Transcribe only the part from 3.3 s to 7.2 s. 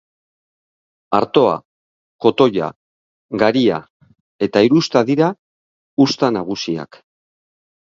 garia eta hirusta dira uzta nagusiak.